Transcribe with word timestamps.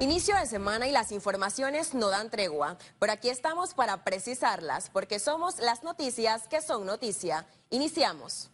Inicio 0.00 0.36
de 0.36 0.46
semana 0.46 0.86
y 0.86 0.92
las 0.92 1.10
informaciones 1.10 1.92
no 1.92 2.08
dan 2.08 2.30
tregua, 2.30 2.78
pero 3.00 3.12
aquí 3.12 3.30
estamos 3.30 3.74
para 3.74 4.04
precisarlas 4.04 4.90
porque 4.90 5.18
somos 5.18 5.58
las 5.58 5.82
noticias 5.82 6.46
que 6.46 6.60
son 6.60 6.86
noticia. 6.86 7.46
Iniciamos. 7.70 8.48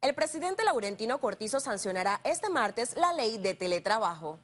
El 0.00 0.12
presidente 0.16 0.64
Laurentino 0.64 1.20
Cortizo 1.20 1.60
sancionará 1.60 2.20
este 2.24 2.50
martes 2.50 2.96
la 2.96 3.12
ley 3.12 3.38
de 3.38 3.54
teletrabajo. 3.54 4.40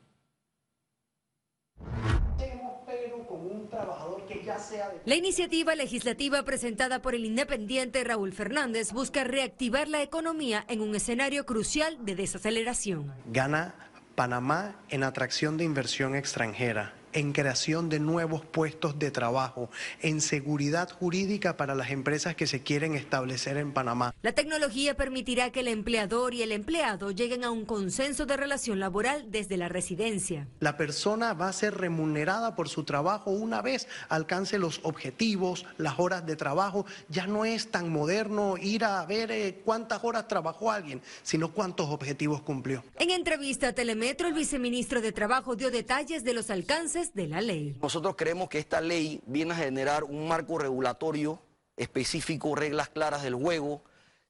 La 5.04 5.16
iniciativa 5.16 5.74
legislativa 5.74 6.44
presentada 6.44 7.02
por 7.02 7.16
el 7.16 7.24
independiente 7.24 8.04
Raúl 8.04 8.32
Fernández 8.32 8.92
busca 8.92 9.24
reactivar 9.24 9.88
la 9.88 10.02
economía 10.02 10.64
en 10.68 10.82
un 10.82 10.94
escenario 10.94 11.44
crucial 11.44 11.98
de 12.04 12.14
desaceleración. 12.14 13.12
Gana 13.26 13.74
Panamá 14.18 14.74
en 14.88 15.04
atracción 15.04 15.56
de 15.56 15.62
inversión 15.62 16.16
extranjera 16.16 16.97
en 17.18 17.32
creación 17.32 17.88
de 17.88 17.98
nuevos 17.98 18.44
puestos 18.44 18.98
de 18.98 19.10
trabajo, 19.10 19.70
en 20.00 20.20
seguridad 20.20 20.88
jurídica 20.90 21.56
para 21.56 21.74
las 21.74 21.90
empresas 21.90 22.36
que 22.36 22.46
se 22.46 22.62
quieren 22.62 22.94
establecer 22.94 23.56
en 23.56 23.72
Panamá. 23.72 24.14
La 24.22 24.32
tecnología 24.32 24.96
permitirá 24.96 25.50
que 25.50 25.60
el 25.60 25.68
empleador 25.68 26.34
y 26.34 26.42
el 26.42 26.52
empleado 26.52 27.10
lleguen 27.10 27.42
a 27.42 27.50
un 27.50 27.64
consenso 27.64 28.24
de 28.24 28.36
relación 28.36 28.78
laboral 28.78 29.30
desde 29.30 29.56
la 29.56 29.68
residencia. 29.68 30.46
La 30.60 30.76
persona 30.76 31.34
va 31.34 31.48
a 31.48 31.52
ser 31.52 31.76
remunerada 31.76 32.54
por 32.54 32.68
su 32.68 32.84
trabajo 32.84 33.30
una 33.30 33.62
vez 33.62 33.88
alcance 34.08 34.58
los 34.58 34.80
objetivos, 34.84 35.66
las 35.76 35.98
horas 35.98 36.24
de 36.24 36.36
trabajo. 36.36 36.86
Ya 37.08 37.26
no 37.26 37.44
es 37.44 37.70
tan 37.70 37.90
moderno 37.90 38.56
ir 38.58 38.84
a 38.84 39.04
ver 39.06 39.32
eh, 39.32 39.60
cuántas 39.64 40.04
horas 40.04 40.28
trabajó 40.28 40.70
alguien, 40.70 41.02
sino 41.22 41.52
cuántos 41.52 41.88
objetivos 41.88 42.42
cumplió. 42.42 42.84
En 42.96 43.10
entrevista 43.10 43.68
a 43.68 43.72
Telemetro, 43.72 44.28
el 44.28 44.34
viceministro 44.34 45.00
de 45.00 45.10
Trabajo 45.10 45.56
dio 45.56 45.70
detalles 45.70 46.22
de 46.22 46.34
los 46.34 46.50
alcances 46.50 47.07
de 47.14 47.26
la 47.26 47.40
ley. 47.40 47.76
Nosotros 47.82 48.14
creemos 48.16 48.48
que 48.48 48.58
esta 48.58 48.80
ley 48.80 49.20
viene 49.26 49.52
a 49.52 49.56
generar 49.56 50.04
un 50.04 50.28
marco 50.28 50.58
regulatorio 50.58 51.40
específico, 51.76 52.54
reglas 52.54 52.88
claras 52.88 53.22
del 53.22 53.34
juego, 53.34 53.82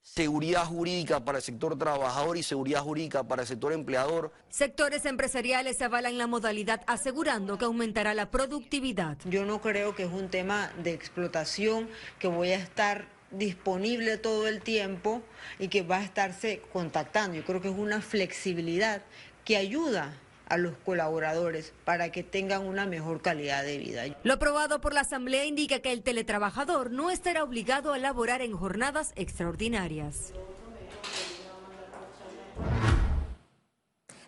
seguridad 0.02 0.64
jurídica 0.64 1.24
para 1.24 1.38
el 1.38 1.44
sector 1.44 1.78
trabajador 1.78 2.36
y 2.36 2.42
seguridad 2.42 2.80
jurídica 2.80 3.24
para 3.24 3.42
el 3.42 3.48
sector 3.48 3.72
empleador. 3.72 4.32
Sectores 4.48 5.04
empresariales 5.04 5.80
avalan 5.82 6.18
la 6.18 6.26
modalidad 6.26 6.82
asegurando 6.86 7.58
que 7.58 7.64
aumentará 7.64 8.14
la 8.14 8.30
productividad. 8.30 9.18
Yo 9.24 9.44
no 9.44 9.60
creo 9.60 9.94
que 9.94 10.04
es 10.04 10.12
un 10.12 10.28
tema 10.28 10.72
de 10.82 10.92
explotación 10.92 11.88
que 12.18 12.28
voy 12.28 12.50
a 12.50 12.56
estar 12.56 13.08
disponible 13.30 14.16
todo 14.16 14.48
el 14.48 14.62
tiempo 14.62 15.22
y 15.58 15.68
que 15.68 15.82
va 15.82 15.98
a 15.98 16.04
estarse 16.04 16.62
contactando. 16.72 17.36
Yo 17.36 17.44
creo 17.44 17.60
que 17.60 17.68
es 17.68 17.76
una 17.76 18.00
flexibilidad 18.00 19.02
que 19.44 19.56
ayuda 19.56 20.14
a 20.48 20.56
los 20.56 20.76
colaboradores 20.84 21.72
para 21.84 22.10
que 22.10 22.22
tengan 22.22 22.66
una 22.66 22.86
mejor 22.86 23.22
calidad 23.22 23.64
de 23.64 23.78
vida. 23.78 24.04
Lo 24.22 24.34
aprobado 24.34 24.80
por 24.80 24.94
la 24.94 25.00
Asamblea 25.00 25.44
indica 25.44 25.80
que 25.80 25.92
el 25.92 26.02
teletrabajador 26.02 26.90
no 26.90 27.10
estará 27.10 27.42
obligado 27.42 27.92
a 27.92 27.98
laborar 27.98 28.42
en 28.42 28.56
jornadas 28.56 29.12
extraordinarias. 29.16 30.32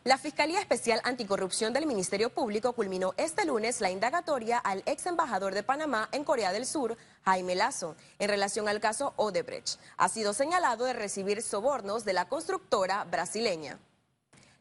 La 0.03 0.17
Fiscalía 0.17 0.61
Especial 0.61 0.99
Anticorrupción 1.05 1.75
del 1.75 1.85
Ministerio 1.85 2.31
Público 2.31 2.73
culminó 2.73 3.13
este 3.19 3.45
lunes 3.45 3.83
la 3.83 3.91
indagatoria 3.91 4.57
al 4.57 4.83
ex 4.87 5.05
embajador 5.05 5.53
de 5.53 5.63
Panamá 5.63 6.09
en 6.13 6.25
Corea 6.25 6.53
del 6.53 6.65
Sur, 6.65 6.97
Jaime 7.27 7.55
Lazo, 7.55 7.97
en 8.19 8.31
relación 8.31 8.67
al 8.67 8.81
caso 8.81 9.13
Odebrecht. 9.17 9.79
Ha 9.99 10.09
sido 10.09 10.33
señalado 10.33 10.87
de 10.87 10.95
recibir 10.95 11.43
sobornos 11.43 12.07
de 12.07 12.15
la 12.15 12.29
constructora 12.29 13.05
brasileña. 13.05 13.79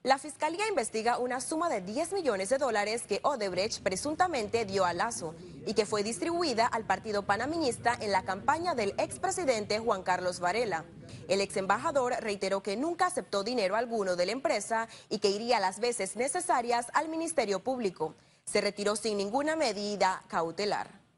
La 0.01 0.17
fiscalía 0.17 0.65
investiga 0.69 1.17
una 1.17 1.41
suma 1.41 1.67
de 1.67 1.81
10 1.81 2.13
millones 2.13 2.47
de 2.47 2.57
dólares 2.57 3.03
que 3.05 3.19
Odebrecht 3.21 3.83
presuntamente 3.83 4.63
dio 4.63 4.85
a 4.85 4.93
Lazo 4.93 5.35
y 5.65 5.73
que 5.73 5.85
fue 5.85 6.03
distribuida 6.03 6.67
al 6.67 6.85
partido 6.85 7.23
panaminista 7.23 7.97
en 7.99 8.13
la 8.13 8.23
campaña 8.23 8.75
del 8.75 8.93
expresidente 8.97 9.77
Juan 9.79 10.03
Carlos 10.03 10.39
Varela. 10.39 10.85
El 11.27 11.41
ex 11.41 11.57
embajador 11.57 12.13
reiteró 12.21 12.63
que 12.63 12.77
nunca 12.77 13.07
aceptó 13.07 13.43
dinero 13.43 13.75
alguno 13.75 14.15
de 14.15 14.25
la 14.25 14.31
empresa 14.31 14.87
y 15.09 15.19
que 15.19 15.31
iría 15.31 15.59
las 15.59 15.81
veces 15.81 16.15
necesarias 16.15 16.87
al 16.93 17.09
Ministerio 17.09 17.59
Público. 17.59 18.15
Se 18.45 18.61
retiró 18.61 18.95
sin 18.95 19.17
ninguna 19.17 19.57
medida 19.57 20.23
cautelar. 20.29 21.08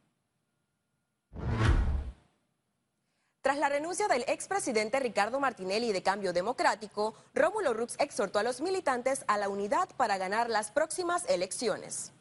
Tras 3.42 3.58
la 3.58 3.70
renuncia 3.70 4.08
del 4.08 4.24
expresidente 4.28 5.00
Ricardo 5.00 5.40
Martinelli 5.40 5.92
de 5.92 6.04
Cambio 6.04 6.32
Democrático, 6.32 7.16
Rómulo 7.34 7.74
Rux 7.74 7.96
exhortó 8.00 8.38
a 8.38 8.44
los 8.44 8.62
militantes 8.62 9.26
a 9.28 9.40
la 9.40 9.50
unidad 9.50 9.90
para 9.98 10.20
ganar 10.20 10.48
las 10.48 10.70
próximas 10.70 11.28
elecciones. 11.28 12.12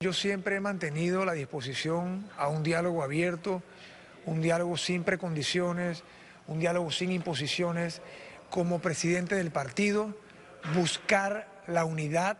Yo 0.00 0.12
siempre 0.12 0.56
he 0.56 0.60
mantenido 0.60 1.24
la 1.24 1.34
disposición 1.34 2.28
a 2.36 2.48
un 2.48 2.64
diálogo 2.64 3.04
abierto, 3.04 3.62
un 4.26 4.42
diálogo 4.42 4.76
sin 4.76 5.04
precondiciones, 5.04 6.02
un 6.48 6.58
diálogo 6.58 6.90
sin 6.90 7.12
imposiciones. 7.12 8.02
Como 8.50 8.80
presidente 8.80 9.36
del 9.36 9.52
partido, 9.52 10.12
buscar 10.74 11.46
la 11.68 11.84
unidad 11.84 12.38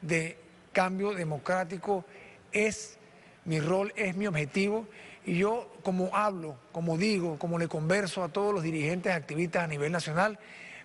de 0.00 0.38
cambio 0.72 1.12
democrático 1.12 2.04
es 2.52 2.98
mi 3.44 3.58
rol, 3.58 3.92
es 3.96 4.14
mi 4.14 4.28
objetivo 4.28 4.86
y 5.24 5.38
yo, 5.38 5.70
como 5.82 6.14
hablo, 6.14 6.56
como 6.72 6.98
digo, 6.98 7.38
como 7.38 7.58
le 7.58 7.68
converso 7.68 8.22
a 8.22 8.28
todos 8.28 8.52
los 8.52 8.62
dirigentes 8.62 9.12
activistas 9.12 9.64
a 9.64 9.66
nivel 9.66 9.90
nacional, 9.90 10.38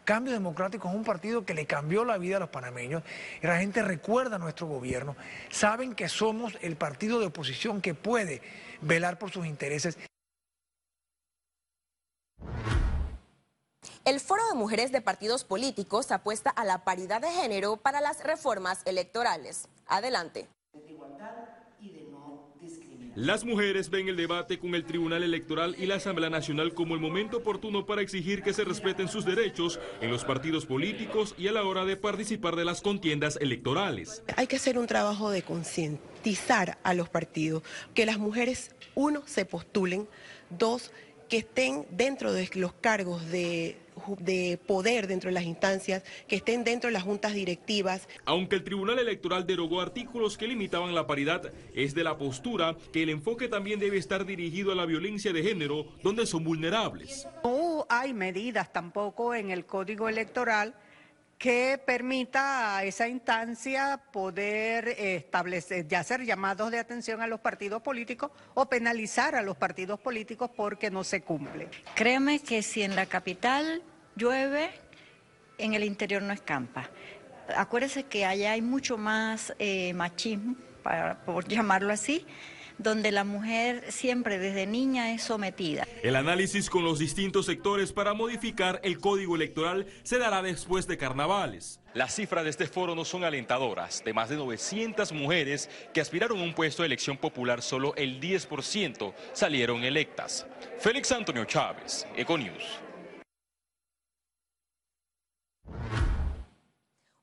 Cambio 0.05 0.33
Democrático 0.33 0.87
es 0.87 0.95
un 0.95 1.03
partido 1.03 1.45
que 1.45 1.53
le 1.53 1.67
cambió 1.67 2.03
la 2.03 2.17
vida 2.17 2.37
a 2.37 2.39
los 2.39 2.49
panameños 2.49 3.03
y 3.43 3.45
la 3.45 3.59
gente 3.59 3.83
recuerda 3.83 4.37
a 4.37 4.39
nuestro 4.39 4.65
gobierno. 4.65 5.15
Saben 5.51 5.93
que 5.93 6.09
somos 6.09 6.57
el 6.61 6.77
partido 6.77 7.19
de 7.19 7.27
oposición 7.27 7.79
que 7.81 7.93
puede 7.93 8.41
velar 8.81 9.19
por 9.19 9.29
sus 9.29 9.45
intereses. 9.45 9.97
El 14.05 14.19
Foro 14.19 14.47
de 14.47 14.55
Mujeres 14.55 14.91
de 14.91 15.01
Partidos 15.01 15.43
Políticos 15.43 16.11
apuesta 16.11 16.49
a 16.49 16.65
la 16.65 16.83
paridad 16.83 17.21
de 17.21 17.29
género 17.29 17.77
para 17.77 18.01
las 18.01 18.23
reformas 18.23 18.81
electorales. 18.85 19.67
Adelante. 19.85 20.47
Las 23.19 23.43
mujeres 23.43 23.89
ven 23.89 24.07
el 24.07 24.15
debate 24.15 24.59
con 24.59 24.75
el 24.75 24.85
Tribunal 24.85 25.23
Electoral 25.23 25.75
y 25.77 25.87
la 25.87 25.95
Asamblea 25.95 26.29
Nacional 26.29 26.73
como 26.73 26.95
el 26.95 27.01
momento 27.01 27.35
oportuno 27.35 27.85
para 27.85 28.01
exigir 28.01 28.41
que 28.41 28.53
se 28.53 28.63
respeten 28.63 29.09
sus 29.09 29.25
derechos 29.25 29.77
en 29.99 30.09
los 30.09 30.23
partidos 30.23 30.65
políticos 30.65 31.35
y 31.37 31.49
a 31.49 31.51
la 31.51 31.63
hora 31.63 31.83
de 31.83 31.97
participar 31.97 32.55
de 32.55 32.63
las 32.63 32.79
contiendas 32.79 33.37
electorales. 33.41 34.23
Hay 34.37 34.47
que 34.47 34.55
hacer 34.55 34.79
un 34.79 34.87
trabajo 34.87 35.31
de 35.31 35.41
concientizar 35.41 36.77
a 36.81 36.93
los 36.93 37.09
partidos, 37.09 37.61
que 37.93 38.05
las 38.05 38.19
mujeres, 38.19 38.71
uno, 38.95 39.21
se 39.25 39.43
postulen, 39.43 40.07
dos, 40.49 40.93
que 41.27 41.39
estén 41.39 41.85
dentro 41.91 42.31
de 42.31 42.49
los 42.53 42.71
cargos 42.71 43.29
de 43.29 43.77
de 44.19 44.59
poder 44.65 45.07
dentro 45.07 45.29
de 45.29 45.33
las 45.33 45.43
instancias, 45.43 46.03
que 46.27 46.37
estén 46.37 46.63
dentro 46.63 46.87
de 46.87 46.93
las 46.93 47.03
juntas 47.03 47.33
directivas. 47.33 48.07
Aunque 48.25 48.55
el 48.55 48.63
Tribunal 48.63 48.99
Electoral 48.99 49.45
derogó 49.45 49.81
artículos 49.81 50.37
que 50.37 50.47
limitaban 50.47 50.95
la 50.95 51.07
paridad, 51.07 51.51
es 51.73 51.93
de 51.93 52.03
la 52.03 52.17
postura 52.17 52.75
que 52.91 53.03
el 53.03 53.09
enfoque 53.09 53.47
también 53.47 53.79
debe 53.79 53.97
estar 53.97 54.25
dirigido 54.25 54.71
a 54.71 54.75
la 54.75 54.85
violencia 54.85 55.33
de 55.33 55.43
género, 55.43 55.85
donde 56.03 56.25
son 56.25 56.43
vulnerables. 56.43 57.27
No 57.43 57.85
hay 57.89 58.13
medidas 58.13 58.71
tampoco 58.71 59.33
en 59.33 59.51
el 59.51 59.65
Código 59.65 60.09
Electoral 60.09 60.75
que 61.39 61.81
permita 61.83 62.77
a 62.77 62.83
esa 62.83 63.07
instancia 63.07 64.01
poder 64.11 64.89
establecer, 64.89 65.87
ya 65.87 66.01
hacer 66.01 66.25
llamados 66.25 66.69
de 66.69 66.79
atención 66.79 67.21
a 67.21 67.27
los 67.27 67.39
partidos 67.39 67.81
políticos 67.81 68.31
o 68.55 68.65
penalizar 68.65 69.35
a 69.35 69.41
los 69.41 69.55
partidos 69.55 70.01
políticos 70.01 70.51
porque 70.53 70.91
no 70.91 71.05
se 71.05 71.21
cumple. 71.21 71.69
Créeme 71.95 72.39
que 72.39 72.61
si 72.61 72.83
en 72.83 72.93
la 72.93 73.05
capital 73.05 73.81
llueve, 74.19 74.69
en 75.57 75.73
el 75.73 75.83
interior 75.83 76.21
no 76.21 76.33
escampa. 76.33 76.89
Acuérdese 77.55 78.03
que 78.03 78.25
allá 78.25 78.51
hay 78.51 78.61
mucho 78.61 78.97
más 78.97 79.53
eh, 79.57 79.93
machismo, 79.93 80.55
para, 80.83 81.19
por 81.25 81.47
llamarlo 81.47 81.91
así, 81.91 82.25
donde 82.77 83.11
la 83.11 83.23
mujer 83.23 83.91
siempre 83.91 84.39
desde 84.39 84.65
niña 84.65 85.11
es 85.13 85.23
sometida. 85.23 85.85
El 86.01 86.15
análisis 86.15 86.69
con 86.69 86.83
los 86.83 86.99
distintos 86.99 87.45
sectores 87.45 87.91
para 87.91 88.13
modificar 88.13 88.79
el 88.83 88.99
código 88.99 89.35
electoral 89.35 89.85
se 90.03 90.17
dará 90.17 90.41
después 90.41 90.87
de 90.87 90.97
carnavales. 90.97 91.79
Las 91.93 92.15
cifras 92.15 92.43
de 92.45 92.51
este 92.51 92.67
foro 92.67 92.95
no 92.95 93.03
son 93.03 93.23
alentadoras. 93.23 94.03
De 94.05 94.13
más 94.13 94.29
de 94.29 94.37
900 94.37 95.11
mujeres 95.11 95.69
que 95.93 96.01
aspiraron 96.01 96.39
a 96.39 96.43
un 96.43 96.53
puesto 96.53 96.83
de 96.83 96.87
elección 96.87 97.17
popular, 97.17 97.61
solo 97.61 97.93
el 97.95 98.21
10% 98.21 99.13
salieron 99.33 99.83
electas. 99.83 100.47
Félix 100.79 101.11
Antonio 101.11 101.43
Chávez, 101.45 102.07
Econius. 102.15 102.79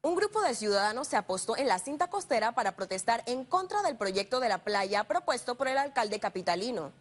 Un 0.07 0.15
grupo 0.15 0.41
de 0.41 0.55
ciudadanos 0.55 1.09
se 1.09 1.17
apostó 1.17 1.57
en 1.57 1.67
la 1.67 1.81
cinta 1.81 2.07
costera 2.07 2.53
para 2.53 2.77
protestar 2.77 3.25
en 3.27 3.45
contra 3.45 3.83
del 3.83 3.97
proyecto 3.97 4.39
de 4.39 4.49
la 4.49 4.59
playa 4.59 5.03
propuesto 5.03 5.57
por 5.57 5.67
el 5.67 5.77
alcalde 5.79 6.21
capitalino. 6.21 6.93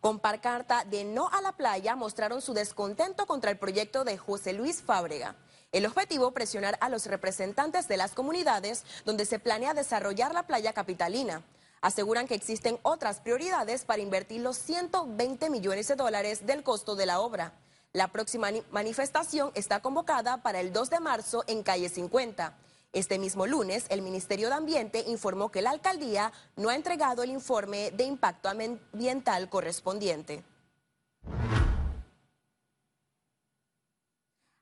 Con 0.00 0.18
carta 0.18 0.82
de 0.86 1.04
no 1.04 1.28
a 1.28 1.42
la 1.42 1.52
playa 1.52 1.94
mostraron 1.94 2.40
su 2.40 2.54
descontento 2.54 3.26
contra 3.26 3.50
el 3.50 3.58
proyecto 3.58 4.02
de 4.04 4.16
José 4.16 4.54
Luis 4.54 4.80
Fábrega. 4.80 5.36
El 5.72 5.84
objetivo, 5.84 6.30
presionar 6.30 6.78
a 6.80 6.88
los 6.88 7.04
representantes 7.04 7.86
de 7.86 7.98
las 7.98 8.12
comunidades 8.12 8.86
donde 9.04 9.26
se 9.26 9.38
planea 9.38 9.74
desarrollar 9.74 10.32
la 10.32 10.46
playa 10.46 10.72
capitalina. 10.72 11.42
Aseguran 11.82 12.26
que 12.26 12.34
existen 12.34 12.78
otras 12.80 13.20
prioridades 13.20 13.84
para 13.84 14.00
invertir 14.00 14.40
los 14.40 14.56
120 14.56 15.50
millones 15.50 15.88
de 15.88 15.96
dólares 15.96 16.46
del 16.46 16.62
costo 16.62 16.96
de 16.96 17.04
la 17.04 17.20
obra. 17.20 17.52
La 17.96 18.08
próxima 18.08 18.48
manifestación 18.72 19.52
está 19.54 19.78
convocada 19.78 20.42
para 20.42 20.58
el 20.58 20.72
2 20.72 20.90
de 20.90 20.98
marzo 20.98 21.44
en 21.46 21.62
calle 21.62 21.88
50. 21.88 22.52
Este 22.92 23.20
mismo 23.20 23.46
lunes, 23.46 23.86
el 23.88 24.02
Ministerio 24.02 24.48
de 24.48 24.56
Ambiente 24.56 25.04
informó 25.06 25.52
que 25.52 25.62
la 25.62 25.70
alcaldía 25.70 26.32
no 26.56 26.70
ha 26.70 26.74
entregado 26.74 27.22
el 27.22 27.30
informe 27.30 27.92
de 27.92 28.02
impacto 28.02 28.48
ambiental 28.48 29.48
correspondiente. 29.48 30.42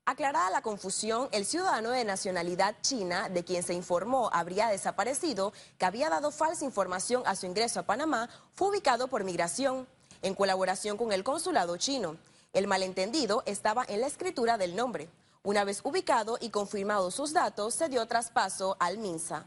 Aclarada 0.04 0.50
la 0.50 0.60
confusión, 0.60 1.30
el 1.32 1.46
ciudadano 1.46 1.88
de 1.88 2.04
nacionalidad 2.04 2.74
china, 2.82 3.30
de 3.30 3.44
quien 3.44 3.62
se 3.62 3.72
informó 3.72 4.28
habría 4.30 4.68
desaparecido, 4.68 5.54
que 5.78 5.86
había 5.86 6.10
dado 6.10 6.32
falsa 6.32 6.66
información 6.66 7.22
a 7.24 7.34
su 7.34 7.46
ingreso 7.46 7.80
a 7.80 7.84
Panamá, 7.84 8.28
fue 8.54 8.68
ubicado 8.68 9.08
por 9.08 9.24
migración, 9.24 9.88
en 10.20 10.34
colaboración 10.34 10.98
con 10.98 11.12
el 11.12 11.24
consulado 11.24 11.78
chino. 11.78 12.18
El 12.52 12.66
malentendido 12.66 13.42
estaba 13.46 13.84
en 13.88 14.00
la 14.00 14.06
escritura 14.06 14.58
del 14.58 14.76
nombre. 14.76 15.08
Una 15.42 15.64
vez 15.64 15.80
ubicado 15.84 16.38
y 16.40 16.50
confirmado 16.50 17.10
sus 17.10 17.32
datos, 17.32 17.74
se 17.74 17.88
dio 17.88 18.06
traspaso 18.06 18.76
al 18.78 18.98
MINSA. 18.98 19.46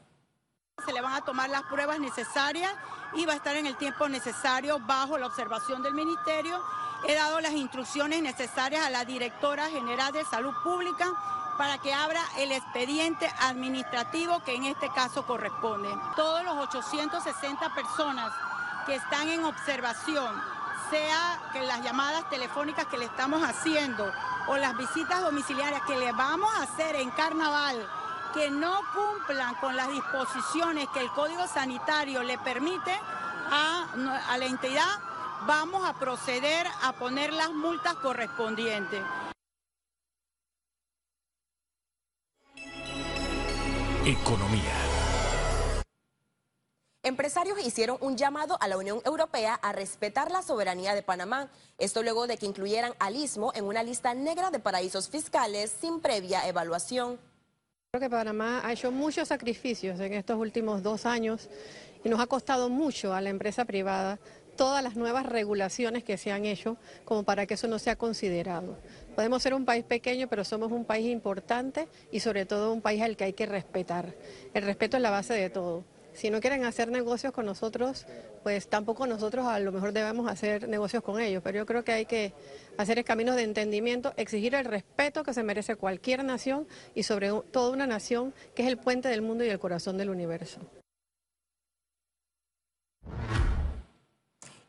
Se 0.85 0.91
le 0.91 1.01
van 1.01 1.13
a 1.13 1.23
tomar 1.23 1.49
las 1.49 1.63
pruebas 1.63 1.99
necesarias 1.99 2.73
y 3.13 3.25
va 3.25 3.33
a 3.33 3.37
estar 3.37 3.55
en 3.55 3.65
el 3.65 3.77
tiempo 3.77 4.09
necesario 4.09 4.79
bajo 4.79 5.17
la 5.17 5.27
observación 5.27 5.81
del 5.83 5.93
Ministerio 5.93 6.59
He 7.07 7.13
dado 7.13 7.39
las 7.39 7.51
instrucciones 7.51 8.23
necesarias 8.23 8.83
a 8.83 8.89
la 8.89 9.05
directora 9.05 9.69
general 9.69 10.11
de 10.11 10.25
salud 10.25 10.53
pública 10.63 11.05
para 11.55 11.77
que 11.77 11.93
abra 11.93 12.19
el 12.37 12.51
expediente 12.51 13.29
administrativo 13.41 14.43
que 14.43 14.55
en 14.55 14.63
este 14.63 14.89
caso 14.89 15.23
corresponde. 15.25 15.89
Todos 16.15 16.43
los 16.43 16.55
860 16.55 17.75
personas 17.75 18.33
que 18.87 18.95
están 18.95 19.29
en 19.29 19.45
observación, 19.45 20.41
sea 20.89 21.39
que 21.51 21.61
las 21.63 21.81
llamadas 21.83 22.29
telefónicas 22.29 22.85
que 22.87 22.97
le 22.97 23.05
estamos 23.05 23.43
haciendo 23.43 24.11
o 24.47 24.57
las 24.57 24.75
visitas 24.77 25.21
domiciliarias 25.21 25.81
que 25.83 25.97
le 25.97 26.11
vamos 26.11 26.53
a 26.55 26.63
hacer 26.63 26.95
en 26.95 27.09
carnaval, 27.11 27.87
que 28.33 28.49
no 28.51 28.79
cumplan 28.93 29.55
con 29.55 29.75
las 29.75 29.89
disposiciones 29.89 30.87
que 30.93 31.01
el 31.01 31.09
Código 31.11 31.47
Sanitario 31.47 32.23
le 32.23 32.37
permite 32.37 32.91
a, 33.51 33.87
la 34.37 34.45
entidad, 34.45 34.99
vamos 35.47 35.87
a 35.87 35.93
proceder 35.93 36.67
a 36.83 36.93
poner 36.93 37.33
las 37.33 37.51
multas 37.51 37.95
correspondientes. 37.95 39.01
Economía. 44.05 44.84
Empresarios 47.05 47.63
hicieron 47.63 47.97
un 48.01 48.17
llamado 48.17 48.57
a 48.59 48.67
la 48.67 48.79
Unión 48.79 48.99
Europea 49.05 49.53
a 49.53 49.71
respetar 49.73 50.31
la 50.31 50.41
soberanía 50.41 50.95
de 50.95 51.03
Panamá. 51.03 51.51
Esto 51.77 52.01
luego 52.01 52.25
de 52.25 52.35
que 52.35 52.47
incluyeran 52.47 52.93
al 52.97 53.15
Istmo 53.15 53.51
en 53.53 53.65
una 53.65 53.83
lista 53.83 54.15
negra 54.15 54.49
de 54.49 54.57
paraísos 54.57 55.07
fiscales 55.07 55.71
sin 55.79 55.99
previa 55.99 56.47
evaluación. 56.47 57.19
Creo 57.91 58.01
que 58.01 58.09
Panamá 58.09 58.61
ha 58.65 58.73
hecho 58.73 58.91
muchos 58.91 59.27
sacrificios 59.27 59.99
en 59.99 60.13
estos 60.13 60.35
últimos 60.39 60.81
dos 60.81 61.05
años 61.05 61.47
y 62.03 62.09
nos 62.09 62.19
ha 62.19 62.25
costado 62.25 62.69
mucho 62.69 63.13
a 63.13 63.21
la 63.21 63.29
empresa 63.29 63.65
privada 63.65 64.17
todas 64.57 64.83
las 64.83 64.95
nuevas 64.95 65.27
regulaciones 65.27 66.03
que 66.03 66.17
se 66.17 66.31
han 66.31 66.45
hecho 66.45 66.75
como 67.03 67.21
para 67.21 67.45
que 67.45 67.53
eso 67.53 67.67
no 67.67 67.77
sea 67.77 67.97
considerado. 67.97 68.79
Podemos 69.13 69.43
ser 69.43 69.53
un 69.53 69.65
país 69.65 69.83
pequeño, 69.83 70.27
pero 70.27 70.43
somos 70.43 70.71
un 70.71 70.85
país 70.85 71.05
importante 71.11 71.87
y 72.11 72.21
sobre 72.21 72.47
todo 72.47 72.73
un 72.73 72.81
país 72.81 73.03
al 73.03 73.15
que 73.15 73.25
hay 73.25 73.33
que 73.33 73.45
respetar. 73.45 74.15
El 74.55 74.63
respeto 74.63 74.97
es 74.97 75.03
la 75.03 75.11
base 75.11 75.35
de 75.35 75.51
todo. 75.51 75.83
Si 76.15 76.29
no 76.29 76.39
quieren 76.39 76.63
hacer 76.63 76.89
negocios 76.89 77.33
con 77.33 77.45
nosotros, 77.45 78.05
pues 78.41 78.69
tampoco 78.69 79.05
nosotros 79.05 79.45
a 79.47 79.59
lo 79.59 79.73
mejor 79.73 79.91
debemos 79.91 80.31
hacer 80.31 80.69
negocios 80.69 81.03
con 81.03 81.19
ellos, 81.19 81.43
pero 81.43 81.57
yo 81.57 81.65
creo 81.65 81.83
que 81.83 81.91
hay 81.91 82.05
que 82.05 82.33
hacer 82.77 82.97
el 82.97 83.03
camino 83.03 83.35
de 83.35 83.43
entendimiento, 83.43 84.13
exigir 84.15 84.55
el 84.55 84.63
respeto 84.63 85.23
que 85.23 85.33
se 85.33 85.43
merece 85.43 85.75
cualquier 85.75 86.23
nación 86.23 86.67
y 86.93 87.03
sobre 87.03 87.29
todo 87.51 87.73
una 87.73 87.85
nación 87.85 88.33
que 88.55 88.63
es 88.63 88.69
el 88.69 88.77
puente 88.77 89.09
del 89.09 89.21
mundo 89.21 89.43
y 89.43 89.49
el 89.49 89.59
corazón 89.59 89.97
del 89.97 90.09
universo. 90.09 90.61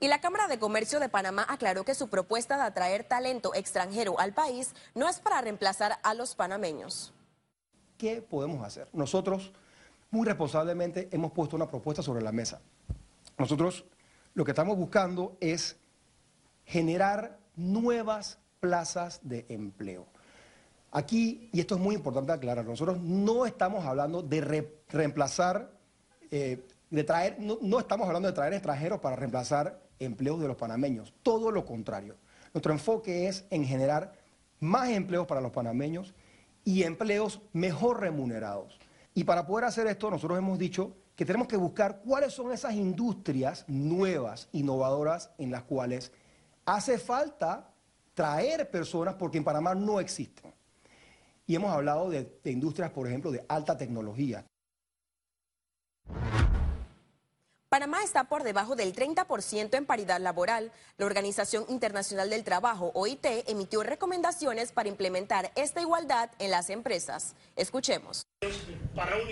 Y 0.01 0.09
la 0.09 0.21
Cámara 0.21 0.49
de 0.49 0.59
Comercio 0.59 0.99
de 0.99 1.09
Panamá 1.09 1.47
aclaró 1.49 1.85
que 1.85 1.95
su 1.95 2.09
propuesta 2.09 2.57
de 2.57 2.65
atraer 2.65 3.05
talento 3.05 3.55
extranjero 3.55 4.19
al 4.19 4.35
país 4.35 4.75
no 4.95 5.09
es 5.09 5.21
para 5.21 5.41
reemplazar 5.41 5.99
a 6.03 6.13
los 6.15 6.35
panameños. 6.35 7.15
¿Qué 7.97 8.21
podemos 8.21 8.67
hacer? 8.67 8.89
Nosotros, 8.93 9.53
muy 10.11 10.27
responsablemente, 10.27 11.09
hemos 11.13 11.33
puesto 11.33 11.57
una 11.57 11.69
propuesta 11.69 12.03
sobre 12.03 12.23
la 12.23 12.33
mesa. 12.33 12.61
Nosotros 13.39 13.85
lo 14.35 14.45
que 14.45 14.53
estamos 14.53 14.77
buscando 14.77 15.37
es 15.41 15.77
generar 16.65 17.39
nuevas 17.57 18.39
plazas 18.61 19.21
de 19.23 19.47
empleo. 19.49 20.07
Aquí, 20.93 21.51
y 21.53 21.61
esto 21.61 21.75
es 21.75 21.81
muy 21.81 21.95
importante 21.95 22.33
aclarar, 22.33 22.65
nosotros 22.65 23.01
no 23.01 23.45
estamos 23.47 23.85
hablando 23.85 24.23
de 24.23 24.67
reemplazar, 24.89 25.71
eh, 26.31 26.67
de 26.91 27.05
traer, 27.05 27.39
no 27.41 27.79
estamos 27.79 28.07
hablando 28.07 28.29
de 28.29 28.35
traer 28.35 28.55
extranjeros 28.55 29.01
para 29.01 29.17
reemplazar 29.17 29.81
empleos 29.99 30.41
de 30.41 30.49
los 30.49 30.57
panameños. 30.57 31.15
Todo 31.23 31.51
lo 31.51 31.65
contrario. 31.65 32.17
Nuestro 32.55 32.73
enfoque 32.73 33.29
es 33.29 33.45
en 33.51 33.65
generar 33.65 34.13
más 34.61 34.89
empleos 34.91 35.27
para 35.27 35.41
los 35.41 35.53
panameños 35.53 36.15
y 36.65 36.83
empleos 36.83 37.41
mejor 37.53 38.01
remunerados. 38.01 38.79
Y 39.17 39.25
para 39.25 39.47
poder 39.47 39.65
hacer 39.65 39.87
esto, 39.87 40.11
nosotros 40.11 40.39
hemos 40.39 40.59
dicho 40.59 40.95
que 41.17 41.25
tenemos 41.25 41.49
que 41.49 41.57
buscar 41.57 42.03
cuáles 42.05 42.35
son 42.35 42.53
esas 42.53 42.75
industrias 42.75 43.65
nuevas, 43.67 44.51
innovadoras, 44.53 45.31
en 45.39 45.51
las 45.51 45.63
cuales 45.63 46.13
hace 46.67 46.99
falta 46.99 47.73
traer 48.13 48.71
personas 48.71 49.15
porque 49.15 49.39
en 49.39 49.45
Panamá 49.45 49.75
no 49.75 50.01
existen. 50.01 50.53
Y 51.47 51.55
hemos 51.55 51.73
hablado 51.73 52.11
de, 52.11 52.31
industrias, 52.45 52.91
por 52.91 53.07
ejemplo, 53.07 53.31
de 53.31 53.43
alta 53.49 53.79
tecnología. 53.79 54.45
Panamá 57.71 58.03
está 58.05 58.25
por 58.25 58.43
debajo 58.43 58.77
del 58.77 58.95
30% 58.95 59.79
en 59.79 59.87
paridad 59.87 60.21
laboral. 60.21 60.73
La 60.99 61.07
Organización 61.07 61.65
Internacional 61.71 62.29
del 62.29 62.45
Trabajo, 62.45 62.91
OIT, 62.93 63.25
emitió 63.47 63.83
recomendaciones 63.83 64.73
para 64.73 64.91
implementar 64.91 65.53
esta 65.57 65.81
igualdad 65.81 66.31
en 66.39 66.51
las 66.51 66.69
empresas. 66.69 67.35
Escuchemos. 67.57 68.27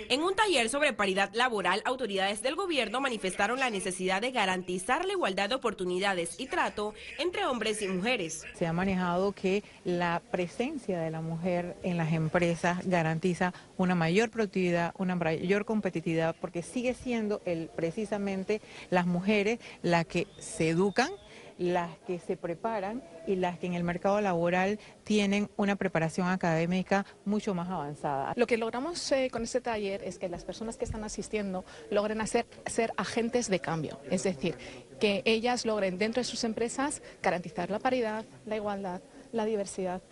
En 0.09 0.23
un 0.23 0.35
taller 0.35 0.69
sobre 0.69 0.93
paridad 0.93 1.31
laboral, 1.33 1.83
autoridades 1.85 2.43
del 2.43 2.55
gobierno 2.55 3.01
manifestaron 3.01 3.59
la 3.59 3.71
necesidad 3.71 4.21
de 4.21 4.31
garantizar 4.31 5.05
la 5.05 5.13
igualdad 5.13 5.49
de 5.49 5.55
oportunidades 5.55 6.39
y 6.39 6.47
trato 6.47 6.93
entre 7.19 7.47
hombres 7.47 7.81
y 7.81 7.89
mujeres. 7.89 8.43
Se 8.55 8.67
ha 8.67 8.73
manejado 8.73 9.33
que 9.33 9.63
la 9.85 10.21
presencia 10.31 11.01
de 11.01 11.11
la 11.11 11.21
mujer 11.21 11.77
en 11.83 11.97
las 11.97 12.13
empresas 12.13 12.87
garantiza 12.87 13.55
una 13.77 13.95
mayor 13.95 14.31
productividad, 14.31 14.93
una 14.99 15.15
mayor 15.15 15.65
competitividad, 15.65 16.37
porque 16.41 16.63
sigue 16.63 16.95
siendo 16.95 17.41
el 17.45 17.71
precisamente 17.75 18.61
las 18.91 19.07
mujeres 19.07 19.59
las 19.83 20.07
que 20.07 20.27
se 20.39 20.69
educan, 20.69 21.11
las 21.59 21.97
que 22.07 22.19
se 22.19 22.37
preparan 22.37 23.03
y 23.27 23.37
las 23.37 23.59
que 23.59 23.67
en 23.67 23.75
el 23.75 23.85
mercado 23.85 24.21
laboral 24.21 24.79
tienen 25.05 25.51
una 25.57 25.77
preparación 25.77 26.29
académica 26.29 27.07
mucho 27.25 27.55
más 27.55 27.69
avanzada. 27.69 28.33
Lo 28.37 28.47
que 28.47 28.57
logramos 28.57 29.11
eh, 29.13 29.29
con 29.31 29.43
este 29.43 29.61
taller 29.61 30.03
es 30.03 30.19
que 30.19 30.29
las 30.29 30.45
personas 30.45 30.77
que 30.77 30.85
están 30.85 31.05
asistiendo 31.05 31.65
logren 31.91 32.21
ser 32.27 32.93
agentes 32.97 33.49
de 33.49 33.61
cambio, 33.61 34.01
es 34.11 34.23
decir, 34.25 34.57
que 34.99 35.23
ellas 35.25 35.67
logren 35.67 35.99
dentro 35.99 36.21
de 36.21 36.25
sus 36.25 36.45
empresas 36.45 37.03
garantizar 37.23 37.71
la 37.71 37.79
paridad, 37.79 38.25
la 38.47 38.57
igualdad, 38.57 39.01
la 39.33 39.45
diversidad, 39.45 40.03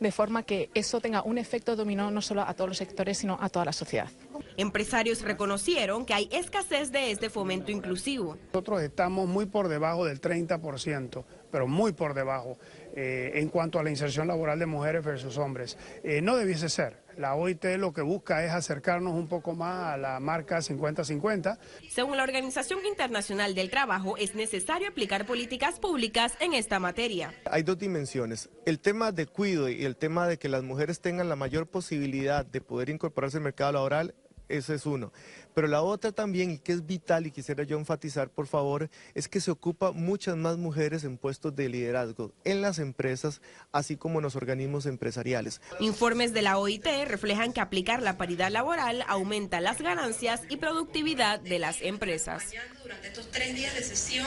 de 0.00 0.10
forma 0.12 0.42
que 0.42 0.70
eso 0.74 1.00
tenga 1.00 1.22
un 1.22 1.38
efecto 1.38 1.76
dominó 1.76 2.10
no 2.10 2.22
solo 2.22 2.42
a 2.42 2.54
todos 2.54 2.68
los 2.68 2.78
sectores, 2.78 3.18
sino 3.18 3.38
a 3.40 3.48
toda 3.48 3.66
la 3.66 3.72
sociedad. 3.72 4.08
Empresarios 4.56 5.22
reconocieron 5.22 6.04
que 6.04 6.14
hay 6.14 6.28
escasez 6.32 6.90
de 6.90 7.10
este 7.12 7.30
fomento 7.30 7.70
inclusivo. 7.70 8.36
Nosotros 8.52 8.82
estamos 8.82 9.28
muy 9.28 9.46
por 9.46 9.68
debajo 9.68 10.04
del 10.06 10.20
30%, 10.20 11.24
pero 11.50 11.68
muy 11.68 11.92
por 11.92 12.14
debajo 12.14 12.58
eh, 12.96 13.32
en 13.34 13.48
cuanto 13.48 13.78
a 13.78 13.82
la 13.82 13.90
inserción 13.90 14.26
laboral 14.26 14.58
de 14.58 14.66
mujeres 14.66 15.04
versus 15.04 15.38
hombres. 15.38 15.78
Eh, 16.02 16.20
no 16.20 16.36
debiese 16.36 16.68
ser. 16.68 16.96
La 17.20 17.34
OIT 17.34 17.76
lo 17.76 17.92
que 17.92 18.00
busca 18.00 18.42
es 18.46 18.50
acercarnos 18.50 19.12
un 19.12 19.28
poco 19.28 19.54
más 19.54 19.92
a 19.92 19.98
la 19.98 20.20
marca 20.20 20.60
50-50. 20.60 21.58
Según 21.90 22.16
la 22.16 22.22
Organización 22.22 22.86
Internacional 22.86 23.54
del 23.54 23.68
Trabajo, 23.68 24.16
es 24.16 24.34
necesario 24.34 24.88
aplicar 24.88 25.26
políticas 25.26 25.78
públicas 25.78 26.32
en 26.40 26.54
esta 26.54 26.78
materia. 26.78 27.34
Hay 27.44 27.62
dos 27.62 27.78
dimensiones. 27.78 28.48
El 28.64 28.80
tema 28.80 29.12
de 29.12 29.26
cuido 29.26 29.68
y 29.68 29.84
el 29.84 29.96
tema 29.96 30.28
de 30.28 30.38
que 30.38 30.48
las 30.48 30.62
mujeres 30.62 31.02
tengan 31.02 31.28
la 31.28 31.36
mayor 31.36 31.66
posibilidad 31.66 32.46
de 32.46 32.62
poder 32.62 32.88
incorporarse 32.88 33.36
al 33.36 33.42
mercado 33.42 33.72
laboral 33.72 34.14
ese 34.50 34.74
es 34.74 34.86
uno. 34.86 35.12
Pero 35.54 35.66
la 35.66 35.82
otra 35.82 36.12
también, 36.12 36.52
y 36.52 36.58
que 36.58 36.72
es 36.72 36.86
vital 36.86 37.26
y 37.26 37.30
quisiera 37.30 37.64
yo 37.64 37.78
enfatizar, 37.78 38.30
por 38.30 38.46
favor, 38.46 38.88
es 39.14 39.28
que 39.28 39.40
se 39.40 39.50
ocupa 39.50 39.92
muchas 39.92 40.36
más 40.36 40.58
mujeres 40.58 41.04
en 41.04 41.18
puestos 41.18 41.54
de 41.56 41.68
liderazgo 41.68 42.32
en 42.44 42.62
las 42.62 42.78
empresas, 42.78 43.40
así 43.72 43.96
como 43.96 44.18
en 44.18 44.24
los 44.24 44.36
organismos 44.36 44.86
empresariales. 44.86 45.60
Informes 45.80 46.32
de 46.32 46.42
la 46.42 46.58
OIT 46.58 46.86
reflejan 47.06 47.52
que 47.52 47.60
aplicar 47.60 48.02
la 48.02 48.16
paridad 48.16 48.50
laboral 48.50 49.04
aumenta 49.08 49.60
las 49.60 49.80
ganancias 49.80 50.42
y 50.48 50.56
productividad 50.56 51.40
de 51.40 51.58
las 51.58 51.80
empresas. 51.82 52.50
Durante 52.82 53.08
estos 53.08 53.30
tres 53.30 53.54
días 53.54 53.74
de 53.74 53.82
sesión 53.82 54.26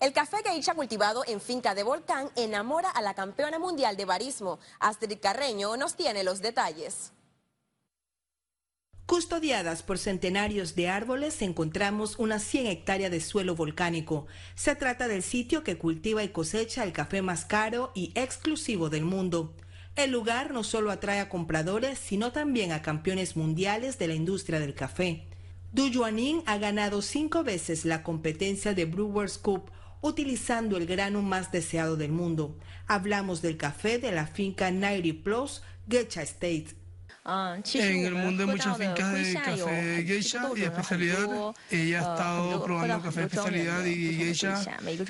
El 0.00 0.12
café 0.12 0.38
geisha 0.44 0.74
cultivado 0.74 1.22
en 1.26 1.40
finca 1.40 1.74
de 1.74 1.84
Volcán 1.84 2.30
enamora 2.34 2.90
a 2.90 3.02
la 3.02 3.14
campeona 3.14 3.58
mundial 3.58 3.96
de 3.96 4.04
barismo. 4.04 4.58
Astrid 4.80 5.18
Carreño 5.20 5.76
nos 5.76 5.94
tiene 5.94 6.24
los 6.24 6.40
detalles. 6.40 7.12
Custodiadas 9.06 9.82
por 9.82 9.98
centenarios 9.98 10.74
de 10.74 10.88
árboles, 10.88 11.42
encontramos 11.42 12.18
unas 12.18 12.42
100 12.44 12.66
hectáreas 12.68 13.10
de 13.10 13.20
suelo 13.20 13.54
volcánico. 13.54 14.26
Se 14.54 14.74
trata 14.74 15.08
del 15.08 15.22
sitio 15.22 15.64
que 15.64 15.76
cultiva 15.76 16.22
y 16.22 16.28
cosecha 16.28 16.84
el 16.84 16.92
café 16.92 17.20
más 17.20 17.44
caro 17.44 17.92
y 17.94 18.12
exclusivo 18.14 18.88
del 18.88 19.04
mundo. 19.04 19.54
El 19.96 20.12
lugar 20.12 20.52
no 20.52 20.64
solo 20.64 20.90
atrae 20.90 21.20
a 21.20 21.28
compradores, 21.28 21.98
sino 21.98 22.32
también 22.32 22.72
a 22.72 22.80
campeones 22.80 23.36
mundiales 23.36 23.98
de 23.98 24.08
la 24.08 24.14
industria 24.14 24.60
del 24.60 24.74
café. 24.74 25.26
Du 25.72 25.88
Yuanin 25.88 26.42
ha 26.46 26.56
ganado 26.56 27.02
cinco 27.02 27.44
veces 27.44 27.84
la 27.84 28.02
competencia 28.02 28.72
de 28.72 28.86
Brewers 28.86 29.36
Cup 29.36 29.70
utilizando 30.00 30.76
el 30.76 30.86
grano 30.86 31.22
más 31.22 31.52
deseado 31.52 31.96
del 31.96 32.12
mundo. 32.12 32.56
Hablamos 32.86 33.42
del 33.42 33.56
café 33.56 33.98
de 33.98 34.12
la 34.12 34.26
finca 34.26 34.70
90 34.70 35.22
Plus, 35.22 35.62
State. 35.88 36.81
En 37.24 38.04
el 38.04 38.14
mundo 38.14 38.42
hay 38.42 38.50
muchas 38.50 38.76
fincas 38.76 39.12
de 39.12 39.34
café 39.34 40.04
geisha 40.04 40.50
y 40.56 40.62
especialidad. 40.62 41.54
Ella 41.70 41.98
ha 41.98 42.00
estado 42.00 42.64
probando 42.64 43.00
café 43.00 43.20
de 43.20 43.26
especialidad 43.26 43.84
y 43.84 44.16
geisha 44.16 44.60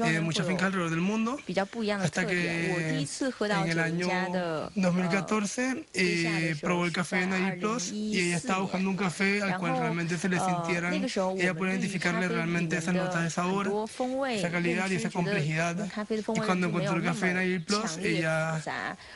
en 0.04 0.23
muchas 0.23 0.47
fincas 0.47 0.66
alrededor 0.66 0.90
del 0.90 1.00
mundo 1.00 1.38
hasta 2.00 2.26
que 2.26 2.99
en 3.00 3.71
el 3.71 3.78
año 3.81 4.09
2014 4.75 5.87
eh, 5.95 6.54
probó 6.61 6.85
el 6.85 6.92
café 6.92 7.26
Nair 7.26 7.59
Plus 7.59 7.92
y 7.92 8.21
ella 8.21 8.37
estaba 8.37 8.61
buscando 8.61 8.90
un 8.90 8.97
café 8.97 9.40
al 9.42 9.59
cual 9.59 9.78
realmente 9.78 10.19
se 10.19 10.28
le 10.28 10.38
sintieran, 10.38 10.92
ella 10.92 11.54
puede 11.54 11.73
identificarle 11.73 12.28
realmente 12.28 12.76
esas 12.76 12.95
notas 12.95 13.23
de 13.23 13.31
sabor, 13.31 13.73
esa 14.28 14.50
calidad 14.50 14.90
y 14.90 14.97
esa 14.97 15.11
complejidad. 15.11 15.88
Y 16.35 16.40
cuando 16.40 16.66
encontró 16.66 16.97
el 16.97 17.04
café 17.04 17.33
Nair 17.33 17.64
Plus, 17.64 17.97
ella 17.97 18.62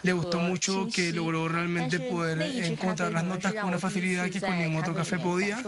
le 0.02 0.12
gustó 0.14 0.40
mucho 0.40 0.88
que 0.94 1.12
logró 1.12 1.46
realmente 1.48 2.00
poder 2.00 2.40
encontrar 2.40 2.85
las 2.86 3.24
notas 3.24 3.54
con 3.54 3.64
una 3.64 3.78
facilidad 3.78 4.30
que 4.30 4.40
con 4.40 4.58
ningún 4.58 4.76
otro 4.76 4.94
café 4.94 5.18
podía. 5.18 5.62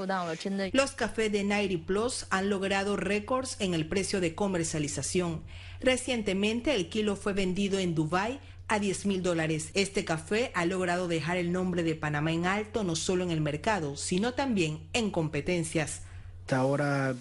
Los 0.72 0.92
cafés 0.92 1.32
de 1.32 1.44
Nairi 1.44 1.76
Plus 1.76 2.26
han 2.30 2.50
logrado 2.50 2.96
récords 2.96 3.56
en 3.58 3.74
el 3.74 3.88
precio 3.88 4.20
de 4.20 4.34
comercialización. 4.34 5.42
Recientemente 5.80 6.74
el 6.74 6.88
kilo 6.88 7.16
fue 7.16 7.32
vendido 7.32 7.78
en 7.78 7.94
Dubai 7.94 8.40
a 8.68 8.78
10 8.78 9.06
mil 9.06 9.22
dólares. 9.22 9.70
Este 9.74 10.04
café 10.04 10.50
ha 10.54 10.66
logrado 10.66 11.08
dejar 11.08 11.36
el 11.36 11.52
nombre 11.52 11.82
de 11.82 11.94
Panamá 11.94 12.32
en 12.32 12.46
alto 12.46 12.84
no 12.84 12.96
solo 12.96 13.24
en 13.24 13.30
el 13.30 13.40
mercado, 13.40 13.96
sino 13.96 14.34
también 14.34 14.80
en 14.92 15.10
competencias. 15.10 16.02
Hasta 16.42 16.58
ahora 16.58 17.14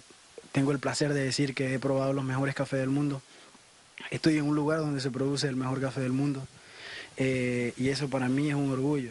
tengo 0.52 0.72
el 0.72 0.78
placer 0.78 1.12
de 1.14 1.22
decir 1.22 1.54
que 1.54 1.74
he 1.74 1.78
probado 1.78 2.12
los 2.12 2.24
mejores 2.24 2.54
cafés 2.54 2.80
del 2.80 2.90
mundo. 2.90 3.22
Estoy 4.10 4.38
en 4.38 4.44
un 4.44 4.54
lugar 4.54 4.78
donde 4.78 5.00
se 5.00 5.10
produce 5.10 5.48
el 5.48 5.56
mejor 5.56 5.80
café 5.80 6.00
del 6.00 6.12
mundo 6.12 6.46
eh, 7.16 7.72
y 7.76 7.88
eso 7.88 8.08
para 8.08 8.28
mí 8.28 8.48
es 8.48 8.54
un 8.54 8.70
orgullo 8.70 9.10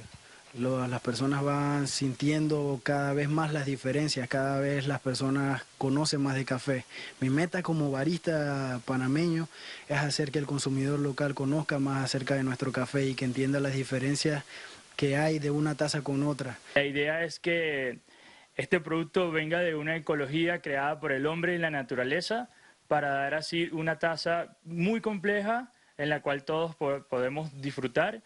las 0.58 1.02
personas 1.02 1.44
van 1.44 1.88
sintiendo 1.88 2.80
cada 2.84 3.14
vez 3.14 3.30
más 3.30 3.54
las 3.54 3.66
diferencias, 3.66 4.28
cada 4.28 4.60
vez 4.60 4.88
las 4.88 5.00
personas 5.00 5.64
conocen 5.78 6.22
más 6.22 6.36
de 6.36 6.46
café. 6.46 6.86
Mi 7.20 7.30
meta 7.30 7.62
como 7.62 7.92
barista 7.92 8.80
panameño 8.86 9.48
es 9.88 9.98
hacer 9.98 10.32
que 10.32 10.40
el 10.40 10.46
consumidor 10.46 11.00
local 11.00 11.36
conozca 11.36 11.80
más 11.80 12.04
acerca 12.04 12.36
de 12.36 12.44
nuestro 12.44 12.72
café 12.72 13.06
y 13.06 13.16
que 13.16 13.26
entienda 13.26 13.60
las 13.60 13.74
diferencias 13.74 14.44
que 14.96 15.16
hay 15.18 15.40
de 15.40 15.52
una 15.52 15.76
taza 15.76 16.02
con 16.02 16.24
otra. 16.24 16.58
La 16.76 16.84
idea 16.84 17.24
es 17.24 17.40
que 17.40 18.00
este 18.56 18.80
producto 18.80 19.32
venga 19.32 19.60
de 19.60 19.76
una 19.76 19.96
ecología 19.96 20.62
creada 20.62 21.00
por 21.00 21.12
el 21.12 21.28
hombre 21.28 21.56
y 21.56 21.60
la 21.60 21.70
naturaleza 21.70 22.50
para 22.88 23.10
dar 23.10 23.36
así 23.36 23.70
una 23.72 24.00
taza 24.00 24.58
muy 24.64 25.02
compleja 25.02 25.72
en 25.98 26.10
la 26.10 26.22
cual 26.22 26.44
todos 26.44 26.76
podemos 26.76 27.62
disfrutar 27.62 28.22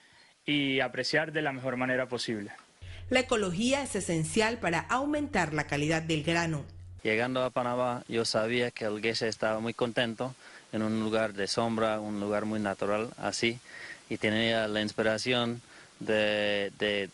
y 0.46 0.80
apreciar 0.80 1.32
de 1.32 1.42
la 1.42 1.52
mejor 1.52 1.78
manera 1.78 2.08
posible. 2.08 2.52
La 3.10 3.20
ecología 3.20 3.84
es 3.84 3.96
esencial 3.96 4.58
para 4.58 4.80
aumentar 4.80 5.54
la 5.54 5.68
calidad 5.68 6.02
del 6.02 6.24
grano. 6.24 6.64
Llegando 7.04 7.44
a 7.44 7.50
Panamá, 7.50 8.04
yo 8.08 8.26
sabía 8.26 8.72
que 8.72 8.86
el 8.86 9.02
Geisha 9.02 9.28
estaba 9.28 9.60
muy 9.60 9.74
contento 9.74 10.36
en 10.72 10.82
un 10.82 11.00
lugar 11.02 11.34
de 11.34 11.48
sombra, 11.48 12.00
un 12.00 12.20
lugar 12.20 12.46
muy 12.46 12.60
natural 12.60 13.10
así, 13.18 13.60
y 14.10 14.18
tenía 14.18 14.68
la 14.68 14.82
inspiración 14.82 15.62
de, 16.00 17.10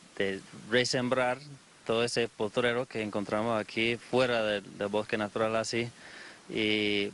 resembrar 0.69 1.39
todo 1.85 2.03
ese 2.03 2.27
potrero 2.27 2.85
que 2.85 3.01
encontramos 3.01 3.59
aquí 3.59 3.97
fuera 3.97 4.43
del, 4.43 4.63
bosque 4.89 5.17
natural 5.17 5.55
así, 5.55 5.89
y, 6.49 7.11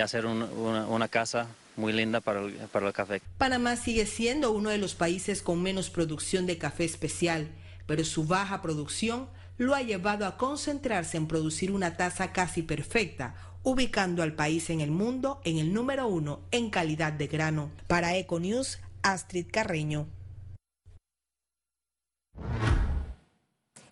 hacer 0.00 0.26
una, 0.26 0.46
una 0.86 1.08
casa 1.08 1.48
muy 1.76 1.92
linda 1.92 2.20
para 2.20 2.40
el, 2.40 2.54
para 2.72 2.88
el 2.88 2.92
café. 2.92 3.20
Panamá 3.38 3.76
sigue 3.76 4.06
siendo 4.06 4.52
uno 4.52 4.70
de 4.70 4.78
los 4.78 4.94
países 4.94 5.42
con 5.42 5.62
menos 5.62 5.90
producción 5.90 6.46
de 6.46 6.58
café 6.58 6.84
especial, 6.84 7.48
pero 7.86 8.04
su 8.04 8.24
baja 8.24 8.62
producción 8.62 9.28
lo 9.58 9.74
ha 9.74 9.82
llevado 9.82 10.26
a 10.26 10.36
concentrarse 10.36 11.16
en 11.16 11.28
producir 11.28 11.70
una 11.70 11.96
taza 11.96 12.32
casi 12.32 12.62
perfecta, 12.62 13.34
ubicando 13.62 14.22
al 14.22 14.34
país 14.34 14.70
en 14.70 14.80
el 14.80 14.90
mundo 14.90 15.40
en 15.44 15.58
el 15.58 15.72
número 15.72 16.06
uno 16.06 16.40
en 16.50 16.70
calidad 16.70 17.12
de 17.12 17.26
grano. 17.26 17.70
Para 17.86 18.16
Econews, 18.16 18.78
Astrid 19.02 19.46
Carreño. 19.50 20.06